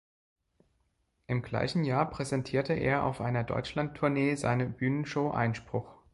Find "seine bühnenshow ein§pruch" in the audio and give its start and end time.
4.33-5.93